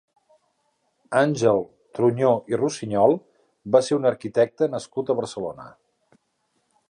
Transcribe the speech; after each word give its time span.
Àngel 1.19 1.59
Truñó 1.97 2.31
i 2.53 2.59
Rusiñol 2.61 3.13
va 3.75 3.83
ser 3.89 3.99
un 4.01 4.11
arquitecte 4.13 4.73
nascut 4.77 5.11
a 5.15 5.19
Barcelona. 5.23 5.69